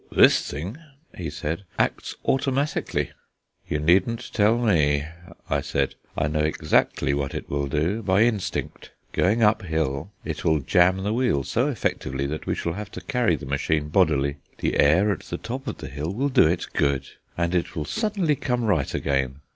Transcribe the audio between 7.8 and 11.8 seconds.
by instinct. Going uphill it will jamb the wheel so